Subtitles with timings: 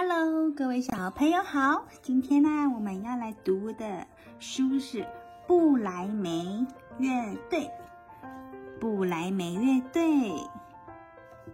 [0.00, 1.84] Hello，各位小朋友好。
[2.02, 4.06] 今天呢，我们要来读的
[4.38, 4.98] 书是
[5.48, 6.64] 《布莱梅
[6.98, 7.62] 乐队》。
[8.78, 10.30] 布莱梅乐队，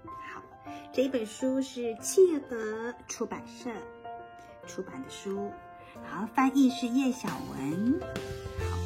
[0.05, 0.43] 好，
[0.93, 2.21] 这本书是企
[2.51, 3.71] 鹅出版社
[4.67, 5.51] 出版的书，
[6.07, 7.99] 好，翻译是叶小文。
[8.59, 8.77] 好，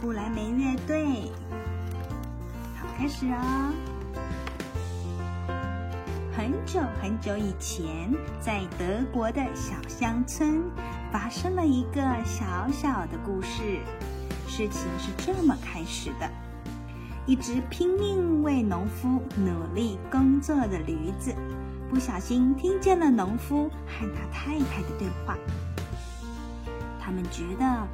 [0.00, 1.30] 布莱梅乐队。
[2.80, 3.70] 好开始啊！
[3.84, 3.89] 很
[6.70, 10.62] 很久很久以前，在德国的小乡村，
[11.10, 13.80] 发生了一个小小的故事。
[14.46, 16.30] 事情是这么开始的：
[17.26, 21.34] 一只拼命为农夫努力工作的驴子，
[21.88, 25.36] 不小心听见了农夫和他太太的对话。
[27.00, 27.88] 他们觉得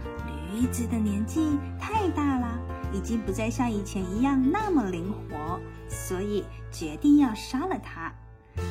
[0.53, 2.59] 驴子的年纪太大了。
[2.93, 5.59] 已经不再像以前一样那么灵活，
[5.89, 8.13] 所以决定要杀了它。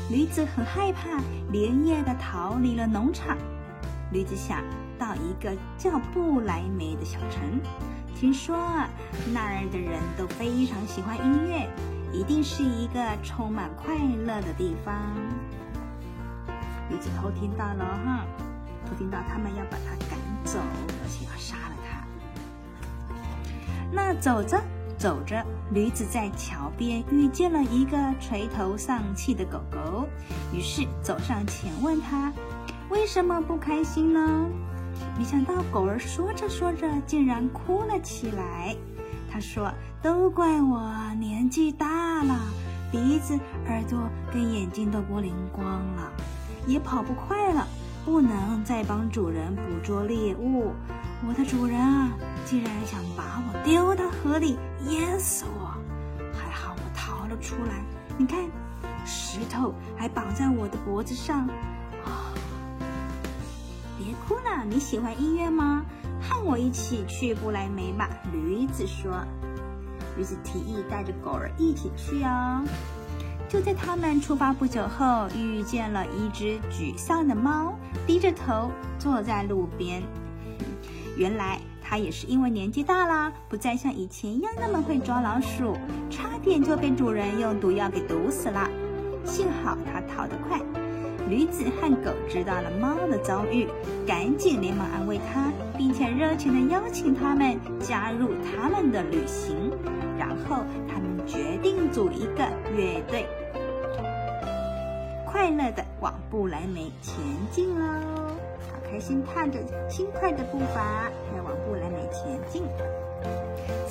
[0.09, 1.19] 驴子很害怕，
[1.51, 3.37] 连夜的逃离了农场。
[4.11, 4.63] 驴子想
[4.99, 7.59] 到一个叫布莱梅的小城，
[8.15, 8.55] 听说
[9.33, 11.67] 那儿的人都非常喜欢音乐，
[12.13, 14.95] 一定是一个充满快乐的地方。
[16.89, 18.25] 驴子偷听到了哈，
[18.87, 22.05] 偷听到他们要把他赶走，而且要杀了他。
[23.91, 24.61] 那走着
[25.05, 30.07] 走着，驴子在桥边遇见了一个垂头丧气的狗狗，
[30.51, 32.33] 于是走上前问他
[32.89, 34.49] ：“为什么不开心呢？”
[35.15, 38.75] 没想到狗儿说着说着，竟然哭了起来。
[39.31, 42.39] 他说：“都怪我年纪大了，
[42.91, 46.11] 鼻子、耳朵跟眼睛都不灵光了，
[46.65, 47.67] 也跑不快了，
[48.03, 50.73] 不能再帮主人捕捉猎物。
[51.27, 52.11] 我的主人啊！”
[52.45, 55.73] 竟然想把我丢到河里淹死我，
[56.33, 57.83] 还好我逃了出来。
[58.17, 58.39] 你看，
[59.05, 61.47] 石头还绑在我的脖子上。
[62.05, 62.31] 啊！
[63.97, 65.83] 别哭了，你喜欢音乐吗？
[66.21, 68.09] 和我一起去布莱梅吧。
[68.31, 69.11] 驴子说。
[70.15, 72.63] 驴子提议带着狗儿一起去哦。
[73.49, 77.73] 就在他们出发不久后，遇见了一只沮丧的猫，
[78.05, 80.03] 低着头坐在路边。
[81.17, 81.59] 原来。
[81.87, 85.77] 它也是因为年纪大了，不再像以前一样那么会抓老鼠，
[86.09, 88.67] 差点就被主人用毒药给毒死了。
[89.23, 90.59] 幸好它逃得快。
[91.29, 93.67] 驴子和狗知道了猫的遭遇，
[94.05, 99.71] 赶紧连忙安慰它，并且热情地邀请他们加入他们的旅行。
[100.17, 103.27] 然后他们决定组一个乐队，
[105.23, 107.15] 快乐的往布莱梅前
[107.49, 107.85] 进喽。
[108.69, 112.61] 好开心踏着轻快的步伐，要往布莱梅前进。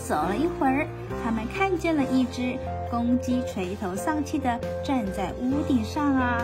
[0.07, 0.87] 走了一会儿，
[1.25, 2.57] 他们看见了一只
[2.89, 6.41] 公鸡，垂头丧气地站在屋顶上啊。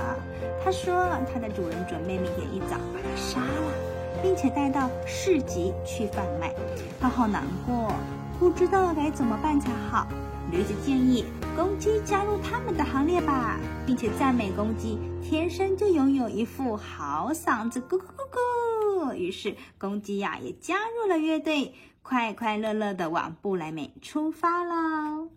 [0.64, 6.52] 他说：“他的主人准备明天一早把它杀了，并且带到市集去贩卖。
[7.00, 7.92] 他好难过，
[8.40, 10.08] 不知道该怎么办才好。”
[10.50, 11.24] 驴子建议
[11.56, 13.56] 公鸡加入他们的行列吧，
[13.86, 19.14] 并且赞美公鸡天生就拥有一副好嗓子，咕咕咕咕。
[19.14, 21.72] 于是公鸡呀也加入了乐队，
[22.02, 25.28] 快快乐乐地往布莱梅出发喽。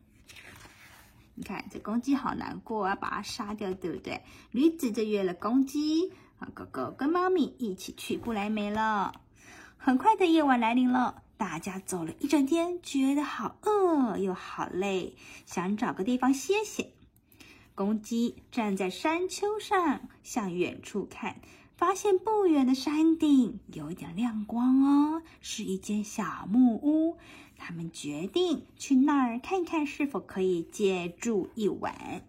[1.36, 4.24] 你看这公鸡好难过，要把它杀掉，对不对？
[4.50, 9.14] 驴子就约了公鸡和狗狗跟猫咪一起去布莱梅了。
[9.78, 11.22] 很快的夜晚来临了。
[11.44, 16.92] 大家走了一整天，觉得好饿又好累，想找个地方歇歇。
[17.76, 21.42] 公鸡站在山丘上，向远处看，
[21.76, 27.18] 发现不远的山顶有一点亮光哦，是一间小木屋。
[27.58, 32.22] 他们决定去那儿看看，是否可以借住一晚。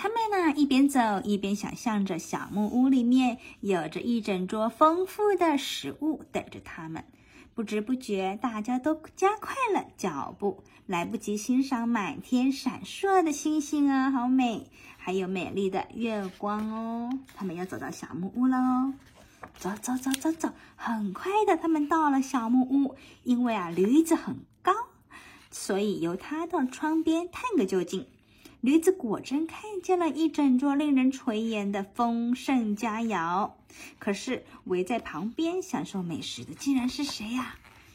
[0.00, 7.04] 他们呢，一边走一边想象着小木屋里面有着一整桌丰富的食物等着他们。
[7.52, 14.68] 不知不觉，大家都加快了脚步，来不及欣赏满天闪烁的星星啊，好美！
[14.98, 17.10] 还有美丽的月光哦。
[17.34, 18.94] 他们要走到小木屋了哦，
[19.58, 22.94] 走走走走走，很快的，他们到了小木屋。
[23.24, 24.72] 因为啊，驴子很高，
[25.50, 28.06] 所以由他到窗边探个究竟。
[28.60, 33.52] 驴子果真看见了一整桌令人垂涎的丰盛佳肴，
[33.98, 37.54] 可是围在旁边享受美食的竟然是谁呀？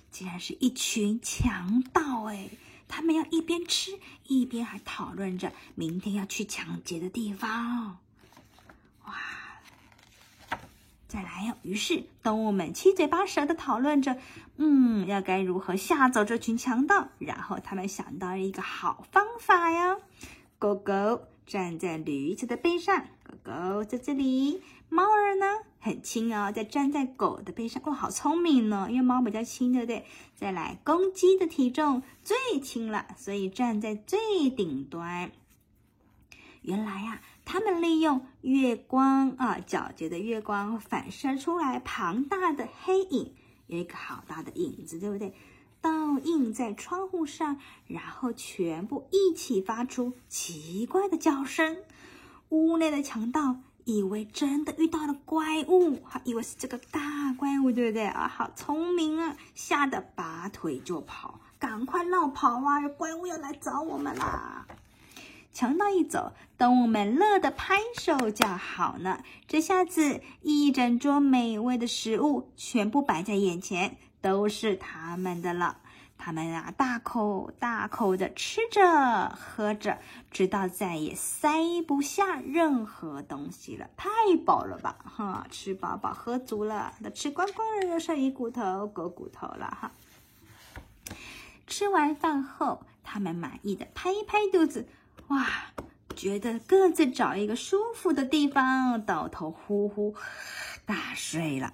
[0.10, 2.25] 竟然是一群强盗！
[2.25, 2.50] 哎，
[2.88, 7.98] 他们要一边吃一边还讨论着明天要去抢劫的地方。
[9.06, 9.15] 哇，
[11.07, 11.57] 再来哟。
[11.63, 14.18] 于是动物们七嘴八舌的讨论着，
[14.57, 17.10] 嗯，要该如何吓走这群强盗。
[17.19, 19.98] 然后他们想到了一个好方法呀。
[20.63, 24.62] 狗狗站在驴子的背上，狗狗在这里。
[24.88, 25.45] 猫儿呢，
[25.81, 27.83] 很轻哦，在站在狗的背上。
[27.83, 30.06] 哇，好聪明呢，因为猫比较轻，对不对？
[30.38, 35.33] 再来，公鸡的体重最轻了，所以站在最顶端。
[36.62, 37.21] 原来呀、啊。
[37.44, 43.33] 他们利用月光啊，皎洁的月光反射出来庞大的黑影，
[43.68, 45.33] 有一个好大的影子，对不对？
[45.83, 51.77] 倒映在窗户上，然后全部一起发出奇怪的叫声。
[52.47, 58.30] 屋内的强盗以为真的遇到了怪物，还以为是这个大怪物，对不对啊？
[58.30, 62.88] 好聪明啊，吓得拔腿就跑，赶快绕跑啊！
[62.88, 64.65] 怪物要来找我们啦！
[65.51, 69.21] 强盗一走，动物们乐得拍手叫好呢。
[69.47, 75.77] 这下子，一整桌美味的食物全部摆在眼前，都是他们的了。
[76.17, 79.97] 他们啊，大口大口的吃着、喝着，
[80.31, 83.89] 直到再也塞不下任何东西了。
[83.97, 84.09] 太
[84.45, 84.95] 饱了吧？
[85.03, 89.91] 哈，吃饱饱，喝足了，那吃光光了，剩一骨头、狗骨头了哈。
[91.67, 94.87] 吃完饭后，他们满意的拍一拍肚子。
[95.27, 95.45] 哇，
[96.15, 100.15] 觉得各自找一个舒服的地方，倒头呼呼
[100.85, 101.73] 大睡了。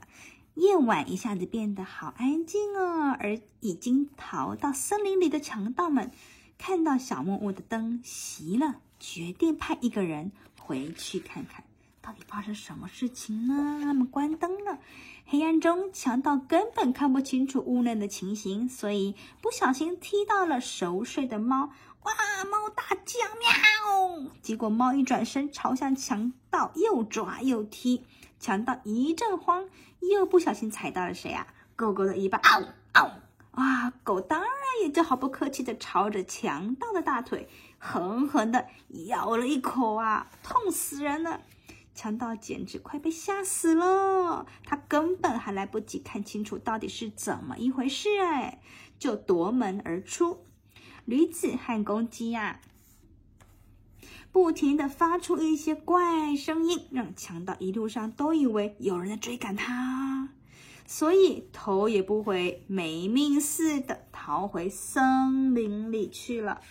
[0.59, 3.15] 夜晚一下子变得好安静哦。
[3.19, 6.11] 而已经逃到森林里的强盗们，
[6.57, 11.63] 看到小木屋的灯熄了，决定派一个人回去看看，
[12.01, 13.79] 到底发生什么事情呢？
[13.81, 14.79] 他们关灯了，
[15.25, 21.71] 黑暗中强盗根本看不清楚屋内的情形，所以不小心踢到了熟睡的猫。
[22.03, 22.13] 哇！
[22.45, 24.31] 猫大叫，喵！
[24.41, 28.05] 结果猫一转身，朝向强盗又抓又踢，
[28.39, 29.69] 强盗一阵慌，
[29.99, 31.47] 又不小心踩到了谁啊？
[31.75, 32.63] 狗狗的尾巴，嗷
[32.93, 33.11] 嗷！
[33.51, 33.91] 哇！
[34.03, 34.49] 狗当然
[34.81, 38.67] 也就毫不客气的朝着强盗的大腿狠狠的
[39.07, 41.41] 咬了一口啊，痛死人了！
[41.93, 48.61] 强盗简直快被吓死了，他根本还来不及看清楚到底是怎么一回事，哎，
[48.97, 50.45] 就夺门而出。
[51.09, 52.59] 驴子和公鸡呀、
[54.31, 60.29] 不停的发出一些怪声音，让强盗一路上都以为有人在追赶他，
[60.85, 66.61] 所以头也不回，没命似的逃回森林里去了。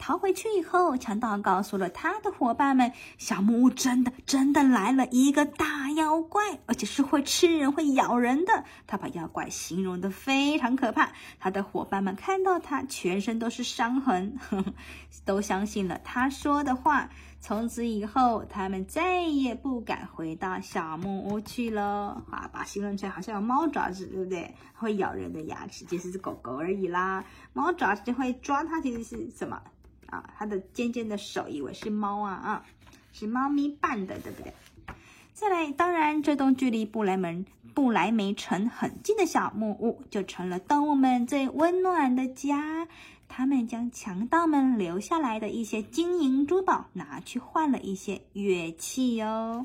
[0.00, 8.64] 逃回去以后，强盗告诉了他的伙伴们：“小木屋真的真的来了一个大妖怪，而且是会吃人、会咬人的。
[8.86, 11.12] 他把妖怪形容的非常可怕。
[11.38, 14.72] 他的伙伴们看到他，全身都是伤痕，呵呵，
[15.26, 17.10] 都相信了他说的话。
[17.42, 22.24] 从此以后，他们再也不敢回到小木屋去了。
[22.30, 24.54] 啊，把形容成好像有猫爪子，对不对？
[24.74, 27.22] 会咬人的牙齿，其实是狗狗而已啦。
[27.52, 29.60] 猫爪子就会抓它，其实是什么？”
[30.10, 32.64] 啊，它的尖尖的手以为是猫啊啊，
[33.12, 34.52] 是猫咪扮的，对不对？
[35.32, 42.86] 再来，当然，这栋距离布莱门布莱梅城很近的小木屋，就成了动物们最温暖的家。
[43.26, 49.64] 他们将强盗们留下来的一些金银珠宝拿去换了一些乐器哦。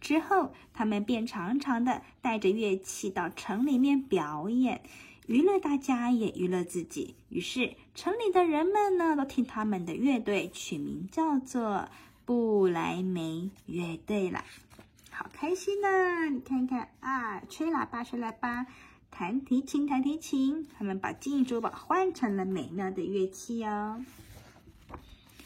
[0.00, 4.80] 之后，他们便常常的带着乐器到城里面表演。
[5.30, 7.14] 娱乐大家，也娱乐自己。
[7.28, 11.88] 于是，城里的人们呢，都替他们的乐队取名叫做
[12.26, 14.44] “不来梅乐队”了。
[15.08, 16.24] 好开心呢！
[16.30, 18.66] 你看看啊，吹喇叭，吹喇叭；
[19.08, 20.66] 弹提琴，弹提琴。
[20.76, 24.04] 他们把金银珠宝换成了美妙的乐器哦。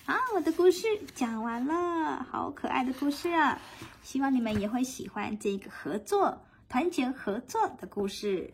[0.07, 3.61] 好，我的故事讲完了，好可爱的故事啊！
[4.03, 6.41] 希望你们也会喜欢这个合作。
[6.67, 8.51] 团结合作的故事，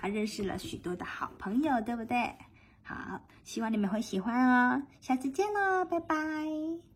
[0.00, 2.34] 还认识了许多的好朋友，对不对？
[2.82, 4.82] 好，希望你们会喜欢哦。
[5.00, 6.89] 下次见喽，拜拜。